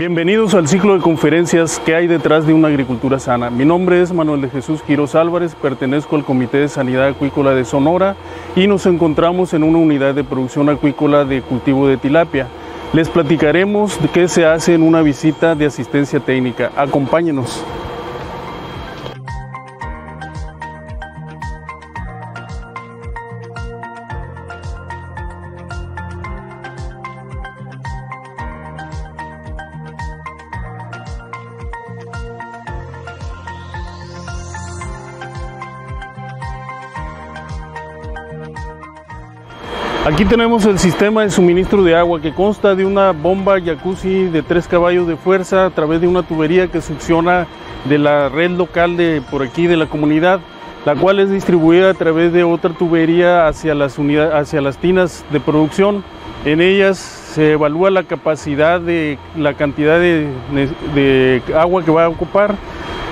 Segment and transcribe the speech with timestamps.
[0.00, 3.50] Bienvenidos al ciclo de conferencias que hay detrás de una agricultura sana.
[3.50, 7.66] Mi nombre es Manuel de Jesús Quiroz Álvarez, pertenezco al Comité de Sanidad Acuícola de
[7.66, 8.16] Sonora
[8.56, 12.48] y nos encontramos en una unidad de producción acuícola de cultivo de tilapia.
[12.94, 16.72] Les platicaremos de qué se hace en una visita de asistencia técnica.
[16.78, 17.62] Acompáñenos.
[40.20, 44.42] Aquí tenemos el sistema de suministro de agua que consta de una bomba jacuzzi de
[44.42, 47.46] tres caballos de fuerza a través de una tubería que succiona
[47.86, 50.40] de la red local de por aquí de la comunidad,
[50.84, 55.40] la cual es distribuida a través de otra tubería hacia las hacia las tinas de
[55.40, 56.04] producción.
[56.44, 62.56] En ellas se evalúa la capacidad de la cantidad de, agua que va a ocupar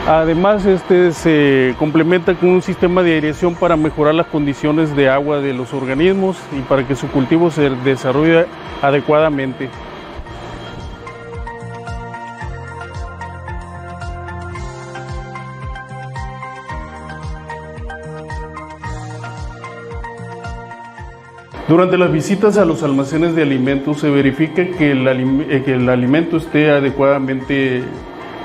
[0.06, 5.40] Además, este se complementa con un sistema de aireación para mejorar las condiciones de agua
[5.40, 8.46] de los organismos y para que su cultivo se desarrolle
[8.80, 9.68] adecuadamente.
[21.68, 25.90] Durante las visitas a los almacenes de alimentos se verifica que el, eh, que el
[25.90, 27.82] alimento esté adecuadamente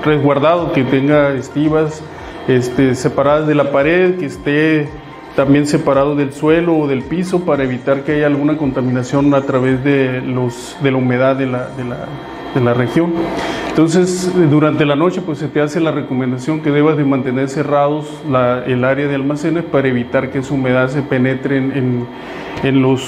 [0.04, 2.02] resguardado, que tenga estivas
[2.48, 4.88] este, separadas de la pared, que esté
[5.36, 9.82] también separado del suelo o del piso para evitar que haya alguna contaminación a través
[9.82, 13.12] de, los, de la humedad de la, región.
[13.70, 18.06] Entonces, durante la noche pues se te hace la recomendación que debas de mantener cerrados
[18.66, 22.06] el área de almacenes para evitar que esa humedad se penetre en, en,
[22.64, 23.02] en los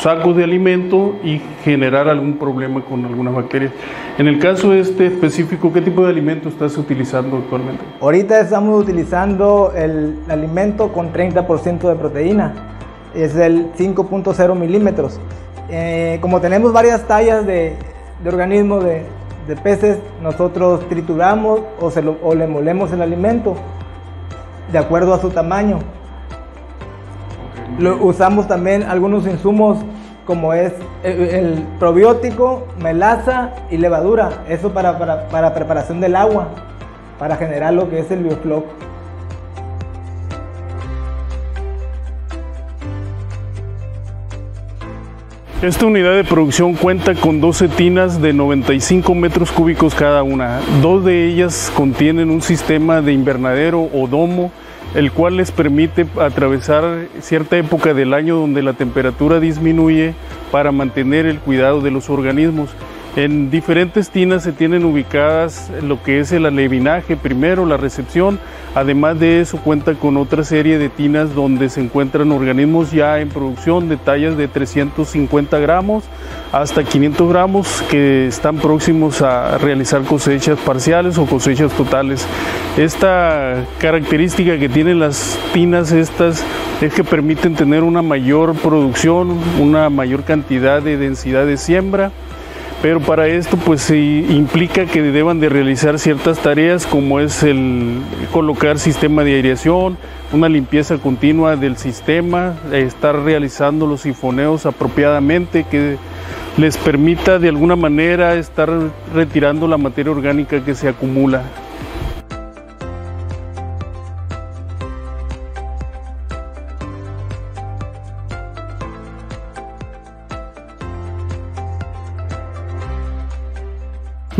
[0.00, 3.72] sacos de alimento y generar algún problema con algunas bacterias.
[4.18, 7.82] En el caso este específico, ¿qué tipo de alimento estás utilizando actualmente?
[8.00, 12.54] Ahorita estamos utilizando el alimento con 30% de proteína,
[13.14, 15.18] es el 5.0 milímetros.
[15.70, 17.76] Eh, como tenemos varias tallas de,
[18.22, 19.04] de organismos de,
[19.46, 23.54] de, peces, nosotros trituramos o, se lo, o le molemos el alimento
[24.72, 25.78] de acuerdo a su tamaño.
[28.00, 29.78] Usamos también algunos insumos
[30.26, 34.44] como es el, probiótico, melaza y levadura.
[34.48, 36.48] Eso para, para, para, preparación del agua,
[37.18, 38.64] para generar lo que es el biofloc.
[45.62, 50.60] Esta unidad de producción cuenta con 12 tinas de 95 metros cúbicos cada una.
[50.80, 54.52] Dos de ellas contienen un sistema de invernadero o domo
[54.94, 60.14] el cual les permite atravesar cierta época del año donde la temperatura disminuye
[60.50, 62.70] para mantener el cuidado de los organismos.
[63.16, 68.38] En diferentes tinas se tienen ubicadas lo que es el alevinaje primero, la recepción.
[68.76, 73.28] Además de eso cuenta con otra serie de tinas donde se encuentran organismos ya en
[73.28, 76.04] producción de tallas de 350 gramos
[76.52, 82.24] hasta 500 gramos que están próximos a realizar cosechas parciales o cosechas totales.
[82.76, 86.44] Esta característica que tienen las tinas estas
[86.80, 92.12] es que permiten tener una mayor producción, una mayor cantidad de densidad de siembra
[92.82, 98.00] pero para esto pues implica que deban de realizar ciertas tareas como es el
[98.32, 99.98] colocar sistema de aireación,
[100.32, 105.98] una limpieza continua del sistema, estar realizando los sifoneos apropiadamente que
[106.56, 108.70] les permita de alguna manera estar
[109.14, 111.42] retirando la materia orgánica que se acumula.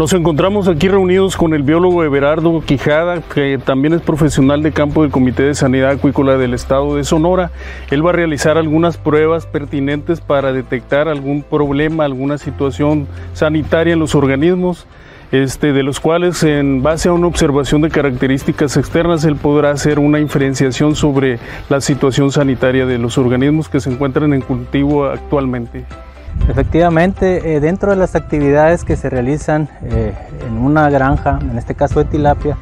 [0.01, 5.03] Nos encontramos aquí reunidos con el biólogo Everardo Quijada, que también es profesional de campo
[5.03, 7.51] del Comité de Sanidad Acuícola del Estado de Sonora.
[7.91, 13.99] Él va a realizar algunas pruebas pertinentes para detectar algún problema, alguna situación sanitaria en
[13.99, 14.87] los organismos.
[15.33, 19.99] Este, de los cuales en base a una observación de características externas él podrá hacer
[19.99, 21.39] una inferenciación sobre
[21.69, 25.85] la situación sanitaria de los organismos que se encuentran en cultivo actualmente.
[26.49, 30.13] Efectivamente, eh, dentro de las actividades que se realizan eh,
[30.47, 32.57] en una granja, en este caso de tilapia,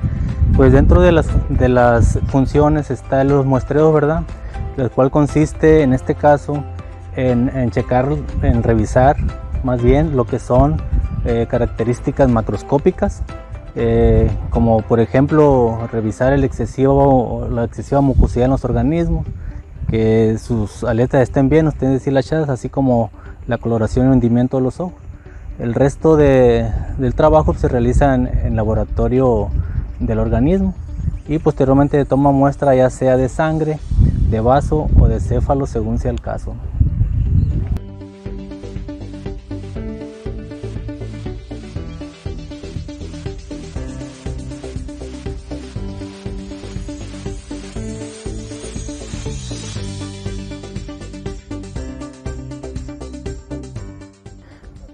[0.56, 4.22] pues dentro de las, de las funciones está los muestreos, ¿verdad?
[4.76, 6.64] El cual consiste en este caso
[7.16, 8.08] en, en checar,
[8.42, 9.16] en revisar
[9.64, 10.80] más bien lo que son
[11.24, 13.22] eh, características macroscópicas,
[13.74, 19.26] eh, como por ejemplo revisar el excesivo, la excesiva mucosidad en los organismos,
[19.90, 23.10] que sus aletas estén bien, estén deshilachadas, así como
[23.48, 24.94] la coloración y hundimiento de los ojos.
[25.58, 29.48] El resto de, del trabajo se realiza en, en laboratorio
[29.98, 30.74] del organismo
[31.26, 33.80] y posteriormente toma muestra ya sea de sangre,
[34.30, 36.54] de vaso o de céfalo según sea el caso.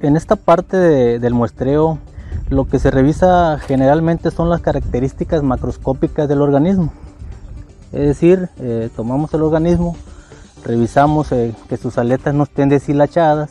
[0.04, 1.98] En esta parte de- del muestreo
[2.50, 6.92] lo que se revisa generalmente son las características macroscópicas del organismo.
[7.90, 9.96] Es decir, eh, tomamos el organismo,
[10.62, 13.50] revisamos eh, que sus aletas no estén deshilachadas,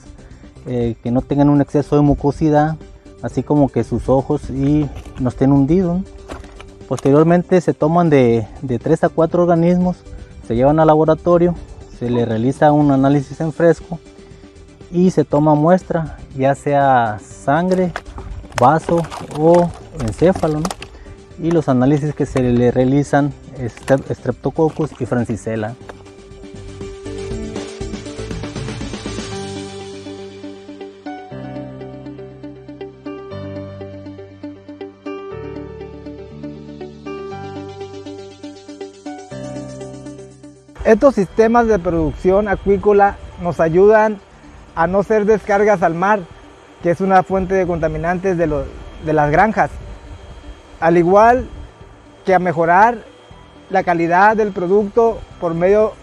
[0.68, 2.76] eh, que no tengan un exceso de mucosidad,
[3.24, 4.88] así como que sus ojos y
[5.20, 6.02] no estén hundidos.
[6.88, 9.98] Posteriormente se toman de, de 3 a 4 organismos,
[10.48, 11.56] se llevan al laboratorio,
[11.98, 13.98] se le realiza un análisis en fresco
[14.92, 17.92] y se toma muestra, ya sea sangre,
[18.60, 19.02] vaso
[19.38, 19.70] o
[20.00, 20.62] encéfalo,
[21.40, 25.76] y los análisis que se le realizan es Streptococcus y Francisella.
[40.86, 44.20] Estos sistemas de producción acuícola nos ayudan
[44.76, 46.22] a no ser descargas al mar,
[46.82, 48.66] que es una fuente de contaminantes de, los-
[49.06, 49.70] de las granjas,
[50.80, 51.48] al igual
[52.26, 52.98] que a mejorar
[53.70, 55.94] la calidad del producto por medio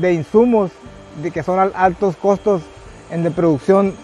[0.00, 0.70] de insumos
[1.22, 2.62] de que son al- altos costos
[3.10, 3.94] en de producción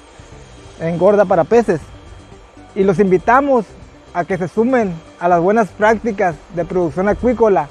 [0.80, 1.80] engorda para peces.
[2.74, 3.64] Y los invitamos
[4.14, 7.68] a que se sumen a las buenas prácticas de producción acuícola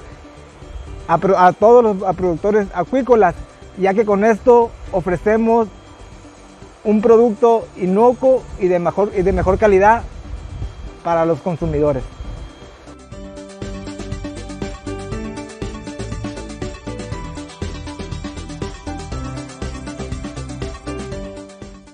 [1.08, 3.34] a, todos los productores acuícolas,
[3.76, 5.68] ya que con esto ofrecemos
[6.84, 10.02] un producto inocuo y de mejor, y de mejor calidad
[11.02, 12.02] para los consumidores.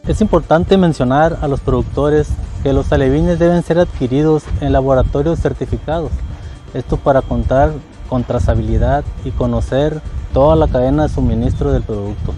[0.07, 2.27] Es importante mencionar a los productores
[2.65, 6.11] que los alevines deben ser adquiridos en laboratorios certificados.
[6.75, 7.73] Esto para contar
[8.09, 10.01] con trazabilidad y conocer
[10.33, 12.35] toda la cadena de suministro del producto.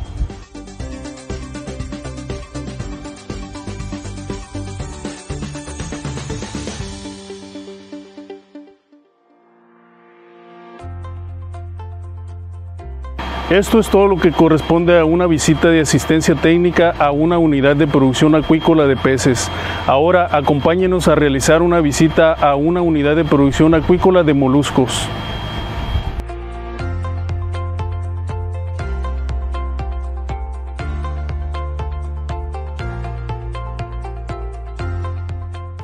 [13.52, 17.76] Esto es todo lo que corresponde a una visita de asistencia técnica a una unidad
[17.76, 19.50] de producción acuícola de peces.
[19.86, 25.06] Ahora acompáñenos a realizar una visita a una unidad de producción acuícola de moluscos.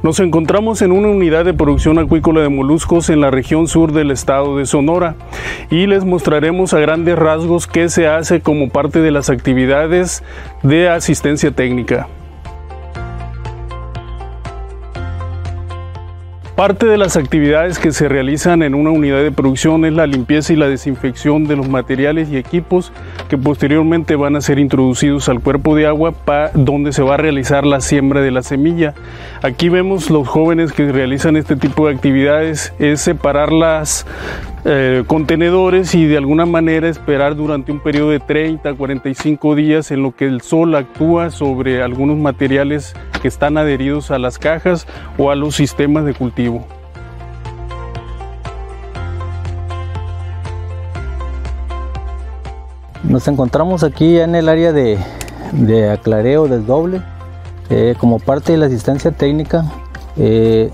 [0.09, 4.11] Nos encontramos en una unidad de producción acuícola de moluscos en la región sur del
[4.11, 5.17] estado de Sonora
[5.71, 10.23] y les mostraremos a grandes rasgos qué se hace como parte de las actividades
[10.63, 12.09] de asistencia técnica.
[16.59, 20.53] Parte de las actividades que se realizan en una unidad de producción es la limpieza
[20.53, 22.93] y la desinfección de los materiales y equipos
[23.29, 26.15] que posteriormente van a ser introducidos al cuerpo de agua
[26.55, 28.95] donde se va a realizar la siembra de la semilla.
[29.41, 34.05] Aquí vemos los jóvenes que realizan este tipo de actividades, es separar las
[34.65, 39.91] eh, contenedores y de alguna manera esperar durante un periodo de 30 a 45 días
[39.91, 44.87] en lo que el sol actúa sobre algunos materiales que están adheridos a las cajas
[45.17, 46.67] o a los sistemas de cultivo.
[53.05, 54.99] Nos encontramos aquí en el área de,
[55.91, 57.01] aclareo, desdoble,
[57.71, 59.65] eh, como parte de la asistencia técnica.
[60.17, 60.71] eh,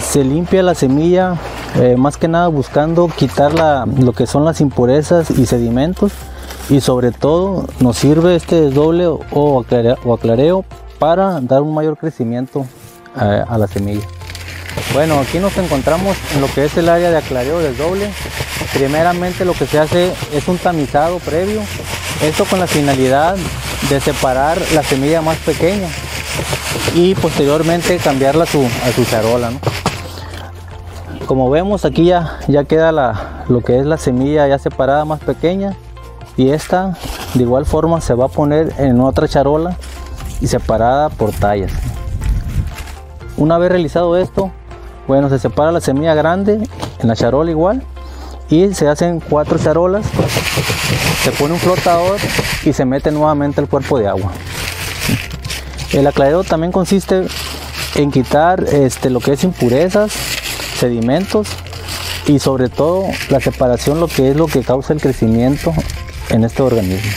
[0.00, 1.36] se limpia la semilla,
[1.74, 3.52] eh, más que nada buscando quitar
[3.98, 6.12] lo que son las impurezas y sedimentos
[6.70, 10.64] y sobre todo nos sirve este desdoble o, o aclare- o aclareo
[10.98, 12.66] para dar un mayor crecimiento
[13.16, 14.06] a, la semilla.
[14.92, 18.10] Bueno, aquí nos encontramos en lo que es el área de aclareo desdoble.
[18.72, 21.60] Primeramente lo que se hace es un tamizado previo,
[22.22, 23.36] esto con la finalidad
[23.88, 25.88] de separar la semilla más pequeña
[26.94, 28.64] y posteriormente cambiarla a su,
[29.08, 29.52] charola.
[31.26, 35.20] Como vemos aquí ya, ya queda la, lo que es la semilla ya separada más
[35.20, 35.74] pequeña
[36.36, 36.98] y esta
[37.32, 39.76] de igual forma se va a poner en otra charola
[40.40, 41.72] y separada por tallas.
[43.38, 44.50] Una vez realizado esto,
[45.08, 47.82] bueno, se separa la semilla grande en la charola igual
[48.50, 50.04] y se hacen cuatro charolas,
[51.22, 52.18] se pone un flotador
[52.64, 54.30] y se mete nuevamente el cuerpo de agua.
[55.92, 57.26] El aclareo también consiste
[57.94, 60.12] en quitar este, lo que es impurezas,
[60.74, 61.48] sedimentos
[62.26, 65.72] y sobre todo la separación, lo que es lo que causa el crecimiento
[66.30, 67.10] en este organismo.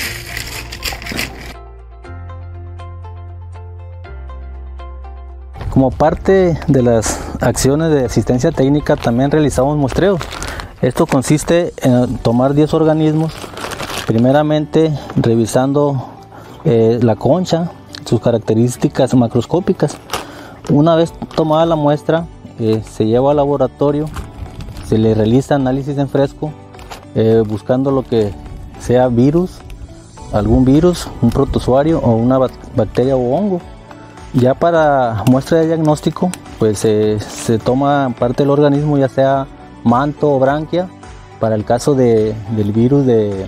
[5.70, 10.20] Como parte de las acciones de asistencia técnica también realizamos muestreos.
[10.82, 13.34] Esto consiste en tomar 10 organismos,
[14.08, 16.04] primeramente revisando
[16.66, 17.72] eh, la concha,
[18.06, 19.98] sus características macroscópicas.
[20.70, 22.26] Una vez tomada la muestra,
[22.58, 24.06] se lleva al laboratorio,
[24.88, 26.52] se le realiza análisis en fresco,
[27.16, 28.32] eh, buscando lo que
[28.80, 29.60] sea virus,
[30.34, 33.62] algún virus, un protozoario o una bacteria o hongo.
[34.34, 39.48] Ya para muestra de diagnóstico, pues se toma parte del organismo, ya sea
[39.84, 40.90] manto o branquia,
[41.40, 43.46] para el caso de, del virus de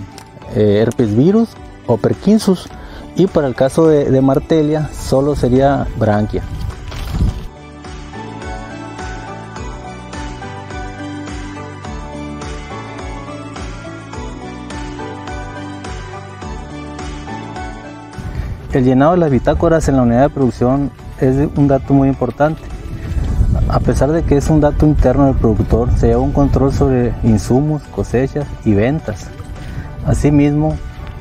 [0.54, 1.50] eh, herpes virus
[1.86, 2.68] o perkinsus,
[3.16, 6.42] y para el caso de martelia solo sería branquia.
[18.72, 22.62] El llenado de las bitácoras en la unidad de producción es un dato muy importante.
[23.68, 27.12] A pesar de que es un dato interno del productor, se lleva un control sobre
[27.24, 29.26] insumos, cosechas y ventas.
[30.06, 30.76] Asimismo,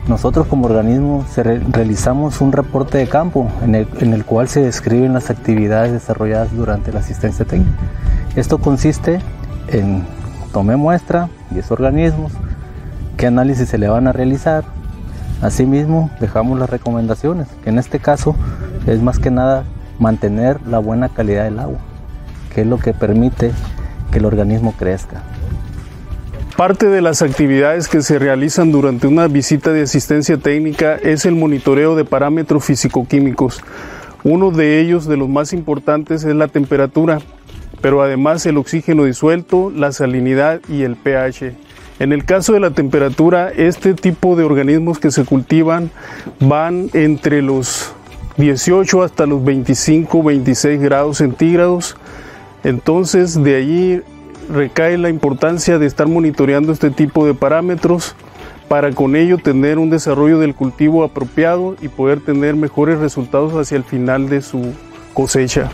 [0.08, 1.26] nosotros como organismo
[1.72, 6.56] realizamos un reporte de campo en el, en el, cual se describen las actividades desarrolladas
[6.56, 7.80] durante la asistencia técnica.
[8.36, 9.22] Esto consiste
[9.70, 10.06] en
[10.54, 12.32] tomé muestra, 10 organismos,
[13.18, 14.64] qué análisis se le van a realizar,
[15.42, 18.36] Asimismo, dejamos las recomendaciones, que en este caso
[18.88, 19.64] es más que nada
[20.00, 21.80] mantener la buena calidad del agua,
[22.54, 23.52] que es lo que permite
[24.12, 25.24] que el organismo crezca.
[26.58, 31.36] Parte de las actividades que se realizan durante una visita de asistencia técnica es el
[31.36, 33.62] monitoreo de parámetros físico-químicos.
[34.26, 37.20] Uno de ellos, de los más importantes, es la temperatura,
[37.80, 41.56] pero además el oxígeno disuelto, la salinidad y el pH.
[42.00, 45.92] En el caso de la temperatura, este tipo de organismos que se cultivan
[46.40, 47.94] van entre los
[48.38, 51.98] 18 hasta los 25, 26 grados centígrados.
[52.64, 54.02] Entonces de allí
[54.50, 58.16] recae la importancia de estar monitoreando este tipo de parámetros
[58.70, 63.76] para con ello tener un desarrollo del cultivo apropiado y poder tener mejores resultados hacia
[63.76, 64.74] el final de su
[65.14, 65.70] cosecha.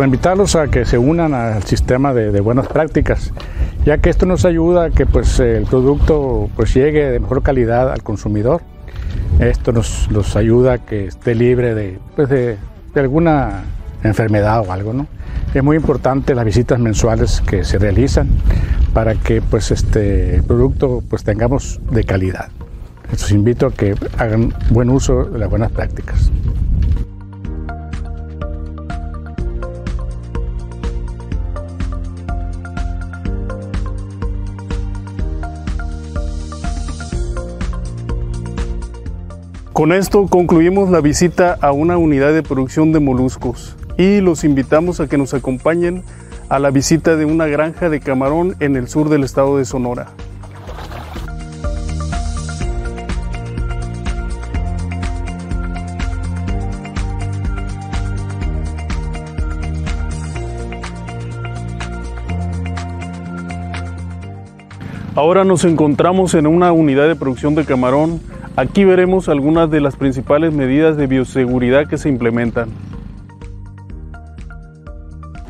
[0.00, 3.34] Para invitarlos a que se unan al sistema de, buenas prácticas,
[3.84, 7.92] ya que esto nos ayuda a que pues, el producto pues, llegue de mejor calidad
[7.92, 8.62] al consumidor.
[9.40, 12.56] Esto nos, ayuda a que esté libre pues, de,
[12.94, 13.64] de, alguna
[14.02, 14.94] enfermedad o algo.
[14.94, 15.06] ¿no?
[15.52, 18.30] Es muy importante las visitas mensuales que se realizan
[18.94, 22.48] para que pues, este, el producto pues, tengamos de calidad.
[23.12, 26.30] Les invito a que hagan buen uso de las buenas prácticas.
[39.80, 45.00] Con esto concluimos la visita a una unidad de producción de moluscos y los invitamos
[45.00, 46.02] a que nos acompañen
[46.50, 50.08] a la visita de una granja de camarón en el sur del estado de Sonora.
[65.20, 68.20] Ahora nos encontramos en una unidad de producción de camarón
[68.56, 72.70] Aquí veremos algunas de las principales medidas de bioseguridad que se implementan.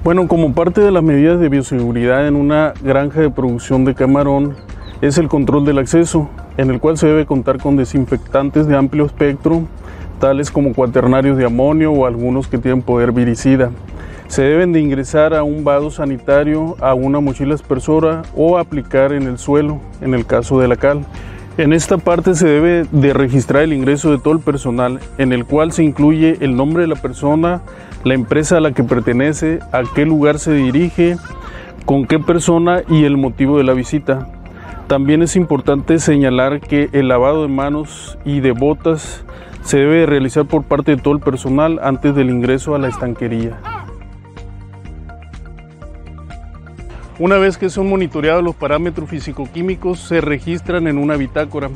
[0.03, 4.57] Bueno, como parte de las medidas de bioseguridad en una granja de producción de camarón
[5.03, 9.07] es el control del acceso, en el cual se debe contar con desinfectantes de amplio
[9.07, 9.63] espectro,
[10.19, 13.71] tales como cuaternarios de amonio o algunos que tienen poder viricida.
[14.31, 19.25] Se deben de ingresar a un vado sanitario, a una mochila aspersora o aplicar en
[19.25, 21.05] el suelo, en el caso de la cal.
[21.59, 25.45] En esta parte se debe de registrar el ingreso de todo el personal, en el
[25.47, 27.63] cual se incluye el nombre de la persona,
[28.05, 31.17] la empresa a la que pertenece, a qué lugar se dirige,
[31.85, 34.29] con qué persona y el motivo de la visita.
[34.87, 39.25] También es importante señalar que el lavado de manos y de botas
[39.65, 43.59] se debe realizar por parte de todo el personal antes del ingreso a la estanquería.
[47.21, 51.69] Una vez que son monitoreados los parámetros físico-químicos, se registran en una bitácora.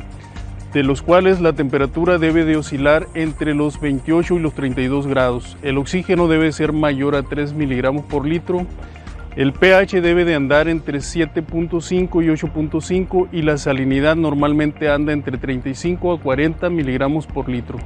[0.73, 5.55] de los cuales la temperatura debe de oscilar entre los 28 y los 32 grados.
[5.61, 8.65] El oxígeno debe ser mayor a 3 miligramos por litro.
[9.37, 15.37] El pH debe de andar entre 7.5 y 8.5 y la salinidad normalmente anda entre
[15.37, 17.77] 35 a 40 miligramos por litro.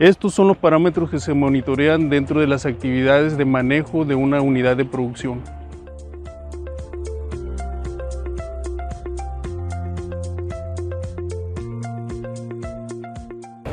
[0.00, 4.40] Estos son los parámetros que se monitorean dentro de las actividades de manejo de una
[4.40, 5.61] unidad de producción.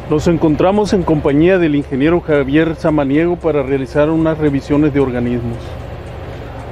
[0.09, 5.57] Nos encontramos en compañía del ingeniero Javier Samaniego para realizar unas revisiones de organismos.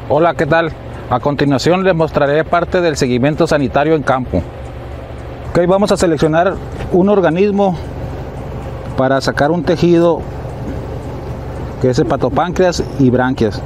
[0.10, 0.72] Hola, ¿qué tal?
[1.12, 4.42] A continuación les mostraré parte del seguimiento sanitario en campo.
[5.52, 6.56] Ok, vamos a seleccionar
[6.92, 7.78] un organismo
[8.98, 10.22] para sacar un tejido
[11.80, 13.62] que es hepatopáncreas y branquias.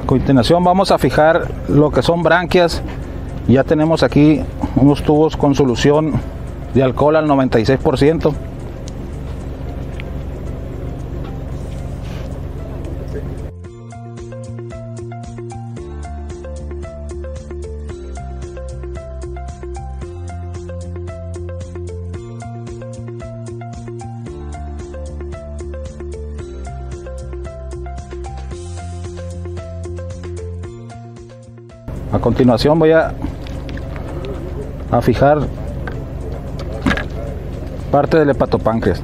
[0.00, 2.80] A continuación vamos a fijar lo que son branquias
[3.48, 4.40] ya tenemos aquí
[4.76, 6.12] unos tubos con solución
[6.74, 8.32] de alcohol al 96%.
[32.12, 33.14] A continuación voy a,
[34.92, 35.38] a fijar
[37.90, 39.02] parte del hepatopáncreas.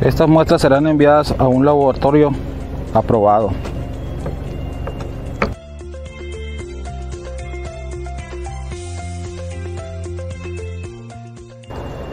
[0.00, 2.32] Estas muestras serán enviadas a un laboratorio
[2.92, 3.50] aprobado.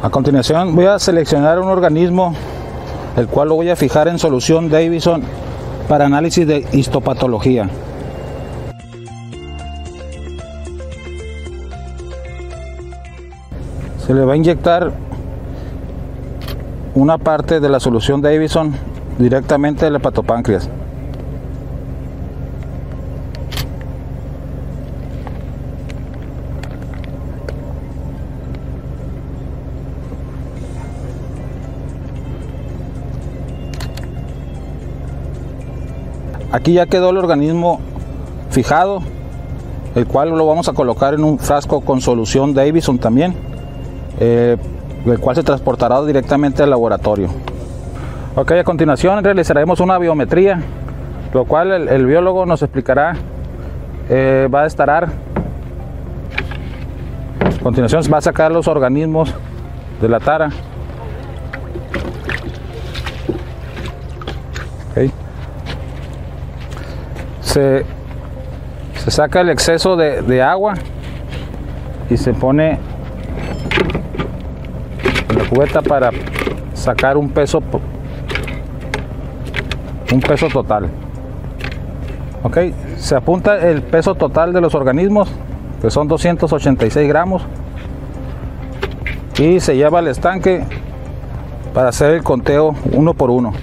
[0.03, 2.33] A continuación voy a seleccionar un organismo
[3.17, 5.21] el cual lo voy a fijar en solución Davison
[5.87, 7.69] para análisis de histopatología.
[13.99, 14.91] Se le va a inyectar
[16.95, 18.73] una parte de la solución Davison
[19.19, 20.67] directamente al hepatopáncreas.
[36.51, 37.79] Aquí ya quedó el organismo
[38.49, 39.01] fijado,
[39.95, 43.33] el cual lo vamos a colocar en un frasco con solución Davison también,
[44.19, 44.57] eh,
[45.05, 47.29] el cual se transportará directamente al laboratorio.
[48.35, 50.61] Ok, a continuación realizaremos una biometría,
[51.33, 53.15] lo cual el, biólogo nos explicará,
[54.09, 55.07] eh, va a estarar.
[57.45, 59.33] A continuación va a sacar los organismos
[60.01, 60.49] de la tara.
[64.91, 65.11] Okay
[67.51, 67.83] se,
[69.03, 70.75] se saca el exceso de, de, agua
[72.09, 72.79] y se pone
[75.35, 76.11] la cubeta para
[76.73, 77.61] sacar un peso
[80.13, 80.89] un peso total.
[82.97, 85.29] Se apunta el peso total de los organismos
[85.81, 87.43] que son 286 gramos
[89.37, 90.63] y se lleva al estanque
[91.73, 93.53] para hacer el conteo uno por uno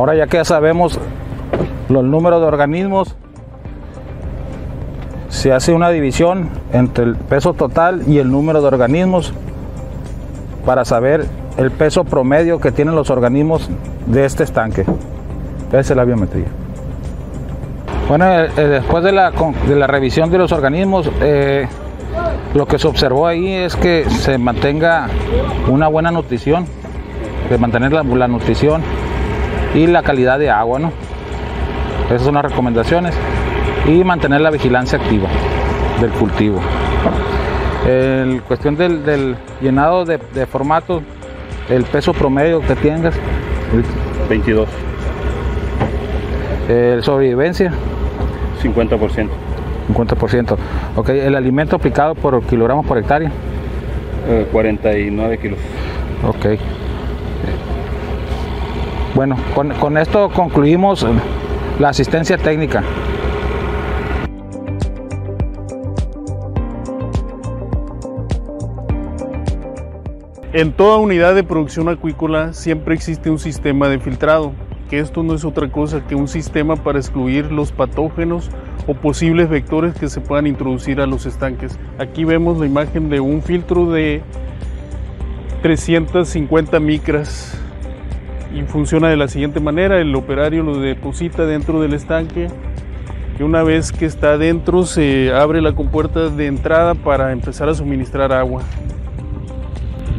[0.00, 0.98] Ahora ya que ya sabemos
[1.90, 3.14] los números de organismos,
[5.28, 9.34] se hace una división entre el peso total y el número de organismos
[10.64, 11.26] para saber
[11.58, 13.68] el peso promedio que tienen los organismos
[14.06, 14.86] de este estanque.
[15.68, 16.48] Esa es la biometría.
[18.08, 19.32] Bueno, eh, eh, después de la,
[19.68, 21.68] de la, revisión de los organismos, eh,
[22.54, 25.08] lo que se observó ahí es que se mantenga
[25.68, 26.64] una buena nutrición,
[27.50, 28.80] de mantener la, la nutrición
[29.74, 30.92] y la calidad de agua, ¿no?
[32.06, 33.14] Esas son las recomendaciones.
[33.86, 35.28] Y mantener la vigilancia activa
[36.00, 36.60] del cultivo.
[37.86, 41.02] En cuestión del, del llenado de, de, formato,
[41.68, 43.14] el peso promedio que tengas.
[44.28, 44.68] 22.
[46.68, 47.72] El sobrevivencia.
[48.62, 49.28] 50%.
[49.94, 50.56] 50%.
[50.96, 53.30] Ok, el alimento aplicado por kilogramos por hectárea.
[54.28, 55.58] Eh, 49 kilos.
[56.26, 56.60] Ok.
[59.14, 61.04] Bueno, con, esto concluimos
[61.80, 62.84] la asistencia técnica.
[70.52, 74.52] En toda unidad de producción acuícola siempre existe un sistema de filtrado.
[74.88, 78.50] que esto no es otra cosa que un sistema para excluir los patógenos
[78.88, 81.78] o posibles vectores que se puedan introducir a los estanques.
[81.98, 84.20] Aquí vemos la imagen de un filtro de
[85.62, 87.56] 350 micras
[88.54, 92.48] y funciona de la siguiente manera, el operario lo deposita dentro del estanque
[93.38, 97.74] y una vez que está dentro se abre la compuerta de entrada para empezar a
[97.74, 98.62] suministrar agua.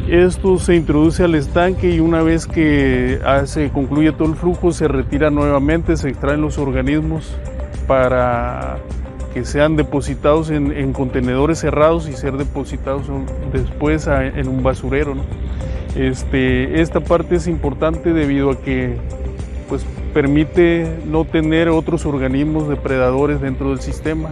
[0.08, 4.72] Esto se introduce al estanque y una vez que ah, se concluye todo el flujo
[4.72, 7.34] se retira nuevamente, se extraen los organismos
[7.86, 8.78] para
[9.32, 13.06] que sean depositados en, contenedores cerrados y ser depositados
[13.52, 15.14] después en un basurero.
[15.94, 18.96] Este, esta parte es importante debido a que
[19.68, 24.30] pues, permite no tener otros organismos depredadores dentro del sistema.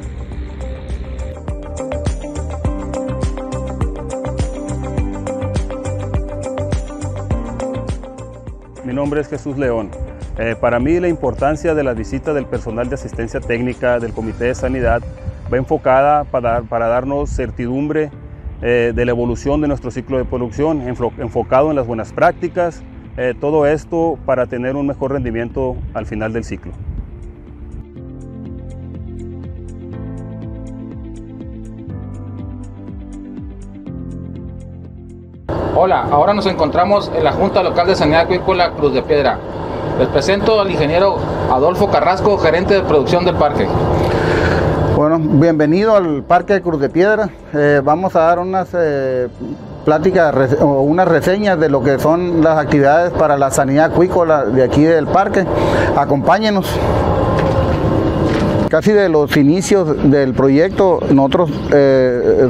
[8.85, 9.91] Mi nombre es Jesús León.
[10.39, 14.47] Eh, para mí la importancia de la visita del personal de asistencia técnica del Comité
[14.47, 15.03] de Sanidad
[15.53, 18.11] va enfocada para, para darnos certidumbre
[18.63, 22.83] eh, de la evolución de nuestro ciclo de producción, enfocado en las buenas prácticas,
[23.17, 26.73] eh, todo esto para tener un mejor rendimiento al final del ciclo.
[35.75, 39.39] Hola, ahora nos encontramos en la Junta Local de Sanidad Acuícola Cruz de Piedra.
[39.99, 41.17] Les presento al ingeniero
[41.51, 43.67] Adolfo Carrasco, gerente de producción del parque.
[45.23, 47.29] Bienvenido al Parque de Cruz de Piedra.
[47.53, 49.29] Eh, vamos a dar unas eh,
[49.85, 54.63] pláticas o unas reseñas de lo que son las actividades para la sanidad acuícola de
[54.63, 55.45] aquí del parque.
[55.95, 56.67] Acompáñenos.
[58.71, 62.49] Casi de los inicios del proyecto, nosotros eh,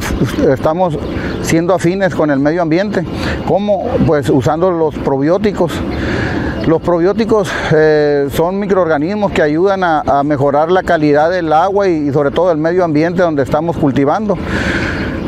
[0.52, 0.96] estamos
[1.42, 3.04] siendo afines con el medio ambiente,
[3.48, 5.72] como pues usando los probióticos
[6.66, 12.30] los probióticos eh, son microorganismos que ayudan a, mejorar la calidad del agua y, sobre
[12.30, 14.36] todo el medio ambiente donde estamos cultivando.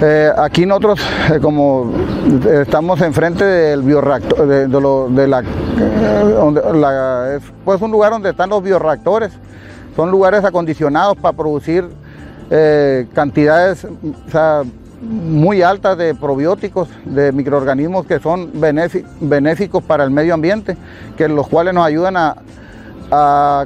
[0.01, 1.01] Eh, aquí nosotros,
[1.33, 1.93] eh, como
[2.65, 5.43] estamos enfrente del bioreactor, de, la,
[7.65, 9.33] pues un lugar donde están los bioreactores,
[9.97, 11.89] son lugares acondicionados para producir
[13.15, 13.87] cantidades,
[15.03, 18.51] muy altas de probióticos, de microorganismos que son
[19.21, 20.77] benéficos para el medio ambiente,
[21.17, 22.37] que los cuales nos ayudan a,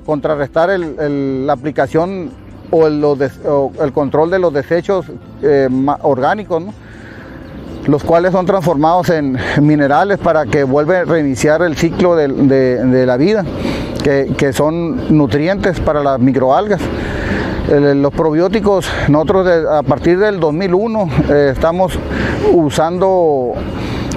[0.05, 2.31] contrarrestar la aplicación
[2.72, 5.07] o el, control de los desechos
[5.40, 5.68] eh,
[6.03, 6.64] orgánicos,
[7.87, 13.16] los cuales son transformados en minerales para que vuelva a reiniciar el ciclo de, la
[13.16, 13.44] vida,
[14.03, 16.81] que son nutrientes para las microalgas
[17.69, 21.99] los probióticos, nosotros a partir del 2001 eh, estamos
[22.53, 23.55] usando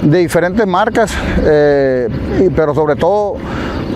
[0.02, 2.08] de diferentes marcas, eh,
[2.54, 3.34] pero sobre todo,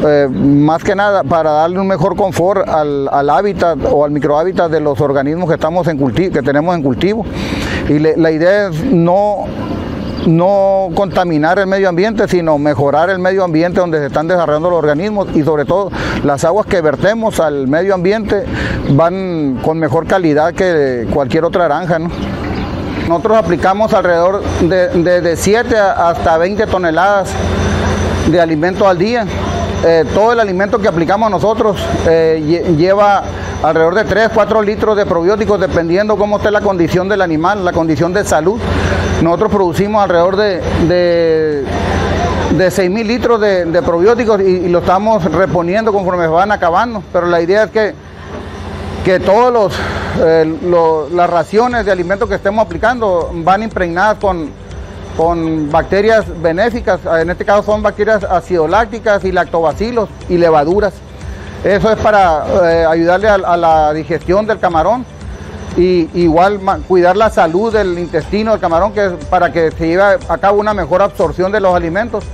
[0.06, 4.80] eh, más que nada, para darle un mejor confort al, hábitat o al microhábitat de
[4.80, 7.24] los organismos que, estamos en que tenemos en cultivo.
[7.88, 9.44] Y la idea es no
[10.26, 14.78] no contaminar el medio ambiente, sino mejorar el medio ambiente donde se están desarrollando los
[14.78, 15.90] organismos y sobre todo
[16.22, 18.44] las aguas que vertemos al medio ambiente
[18.90, 21.98] van con mejor calidad que cualquier otra granja.
[23.08, 27.30] Nosotros aplicamos alrededor de, 7 hasta 20 toneladas
[28.30, 29.26] de alimento al día.
[29.84, 31.76] Eh, todo el alimento que aplicamos nosotros
[32.08, 33.22] eh, lleva
[33.62, 37.72] alrededor de 3, 4 litros de probióticos dependiendo cómo esté la condición del animal, la
[37.72, 38.58] condición de salud.
[39.24, 41.64] Nosotros producimos alrededor de, de,
[42.58, 47.02] de 6 mil litros de, probióticos y, lo estamos reponiendo conforme van acabando.
[47.10, 47.94] Pero la idea es que,
[49.02, 49.72] que todas
[50.20, 54.50] eh, las raciones de alimentos que estemos aplicando van impregnadas con,
[55.16, 60.92] con bacterias benéficas, en este caso son bacterias acidolácticas y lactobacilos y levaduras.
[61.64, 65.06] Eso es para eh, ayudarle a, la digestión del camarón
[65.76, 70.38] y igual cuidar la salud del intestino del camarón que para que se lleve a
[70.38, 72.24] cabo una mejor absorción de los alimentos.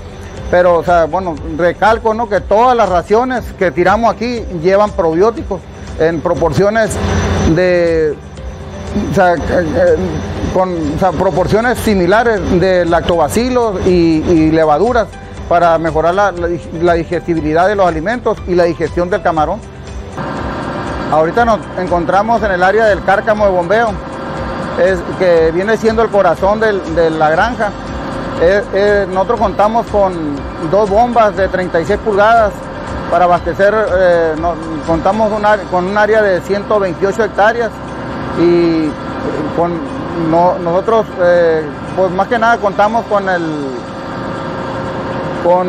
[0.51, 2.29] Pero, o sea, bueno, recalco ¿no?
[2.29, 5.61] que todas las raciones que tiramos aquí llevan probióticos
[6.01, 6.91] en proporciones
[7.55, 8.17] de, eh,
[9.17, 9.97] eh,
[10.53, 10.75] con
[11.17, 15.07] proporciones similares de lactobacilos y, levaduras
[15.49, 16.33] para mejorar la,
[16.83, 19.61] la digestibilidad de los alimentos y la digestión del camarón.
[21.11, 23.93] Ahorita nos encontramos en el área del cárcamo de bombeo,
[25.19, 27.71] que viene siendo el corazón de la granja.
[29.09, 30.15] nosotros contamos con
[30.71, 32.53] dos bombas de 36 pulgadas
[33.11, 34.35] para abastecer, eh,
[34.87, 35.33] contamos
[35.71, 37.71] con un área de 128 hectáreas
[38.39, 38.89] y
[40.63, 41.63] nosotros, eh,
[41.97, 43.43] pues más que nada contamos con el
[45.45, 45.67] con,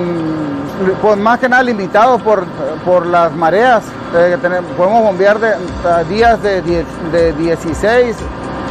[1.02, 2.46] pues más que nada limitados por,
[2.86, 3.84] por las mareas.
[4.15, 4.38] Eh,
[4.78, 5.54] podemos bombear de,
[6.10, 6.62] días de,
[7.12, 8.15] de 16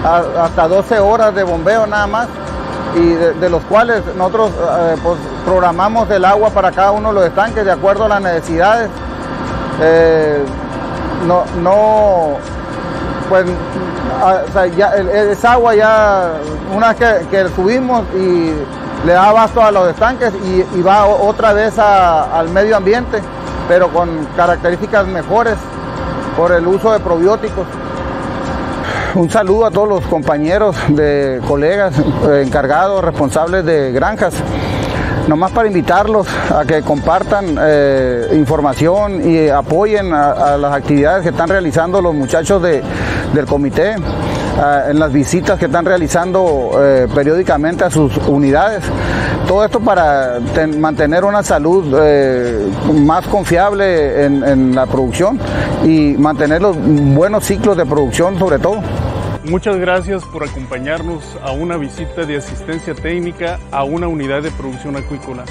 [0.04, 2.28] hasta 12 horas de bombeo nada más
[2.96, 7.24] y de, los cuales nosotros eh, pues, programamos el agua para cada uno de los
[7.26, 8.88] estanques de acuerdo a las necesidades.
[9.80, 10.42] Eh,
[11.26, 12.36] no, no,
[13.28, 13.46] pues
[14.76, 16.32] ya, esa agua ya,
[16.74, 18.52] una vez que, subimos y
[19.04, 23.20] le da abasto a los estanques y, va otra vez al medio ambiente,
[23.68, 25.56] pero con características mejores
[26.36, 27.66] por el uso de probióticos.
[29.14, 34.34] Un saludo a todos los compañeros, de colegas, eh, encargados, responsables de granjas.
[35.26, 41.48] Nomás para invitarlos a que compartan eh, información y apoyen a, las actividades que están
[41.48, 43.96] realizando los muchachos del comité,
[44.88, 48.82] en las visitas que están realizando eh, periódicamente a sus unidades.
[49.46, 50.38] Todo esto para
[50.78, 51.84] mantener una salud
[52.94, 55.40] más confiable en la producción
[55.82, 58.80] y mantener los buenos ciclos de producción sobre todo.
[59.44, 64.96] Muchas gracias por acompañarnos a una visita de asistencia técnica a una unidad de producción
[64.96, 65.44] acuícola.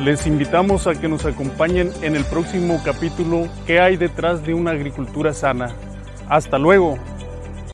[0.00, 4.70] Les invitamos a que nos acompañen en el próximo capítulo ¿Qué hay detrás de una
[4.70, 5.74] agricultura sana?
[6.28, 6.98] Hasta luego.